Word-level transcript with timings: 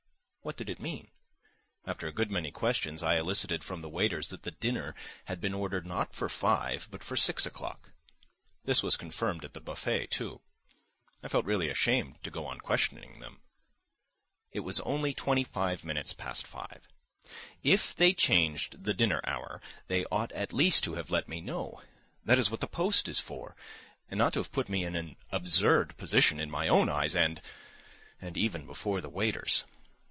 What 0.43 0.57
did 0.57 0.71
it 0.71 0.79
mean? 0.79 1.11
After 1.85 2.07
a 2.07 2.11
good 2.11 2.31
many 2.31 2.49
questions 2.51 3.03
I 3.03 3.17
elicited 3.17 3.63
from 3.63 3.83
the 3.83 3.87
waiters 3.89 4.29
that 4.29 4.41
the 4.41 4.49
dinner 4.49 4.95
had 5.25 5.39
been 5.39 5.53
ordered 5.53 5.85
not 5.85 6.15
for 6.15 6.27
five, 6.29 6.87
but 6.89 7.03
for 7.03 7.15
six 7.15 7.45
o'clock. 7.45 7.91
This 8.65 8.81
was 8.81 8.97
confirmed 8.97 9.45
at 9.45 9.53
the 9.53 9.61
buffet 9.61 10.07
too. 10.07 10.41
I 11.21 11.27
felt 11.27 11.45
really 11.45 11.69
ashamed 11.69 12.23
to 12.23 12.31
go 12.31 12.47
on 12.47 12.57
questioning 12.57 13.19
them. 13.19 13.43
It 14.51 14.61
was 14.61 14.79
only 14.79 15.13
twenty 15.13 15.43
five 15.43 15.83
minutes 15.83 16.11
past 16.11 16.47
five. 16.47 16.87
If 17.61 17.95
they 17.95 18.11
changed 18.11 18.83
the 18.83 18.95
dinner 18.95 19.21
hour 19.23 19.61
they 19.89 20.05
ought 20.05 20.31
at 20.31 20.53
least 20.53 20.83
to 20.85 20.95
have 20.95 21.11
let 21.11 21.27
me 21.29 21.39
know—that 21.39 22.39
is 22.39 22.49
what 22.49 22.61
the 22.61 22.67
post 22.67 23.07
is 23.07 23.19
for, 23.19 23.55
and 24.09 24.17
not 24.17 24.33
to 24.33 24.39
have 24.39 24.51
put 24.51 24.69
me 24.69 24.83
in 24.85 24.95
an 24.95 25.17
absurd 25.31 25.95
position 25.97 26.39
in 26.39 26.49
my 26.49 26.67
own 26.67 26.89
eyes 26.89 27.15
and... 27.15 27.43
and 28.19 28.35
even 28.37 28.65
before 28.65 29.01
the 29.01 29.07
waiters. 29.09 29.65